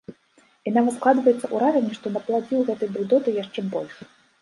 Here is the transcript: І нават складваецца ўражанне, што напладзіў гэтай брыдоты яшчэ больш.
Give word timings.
І 0.69 0.73
нават 0.77 0.95
складваецца 0.99 1.51
ўражанне, 1.53 1.93
што 2.01 2.07
напладзіў 2.17 2.67
гэтай 2.73 2.93
брыдоты 2.97 3.39
яшчэ 3.41 3.71
больш. 3.79 4.07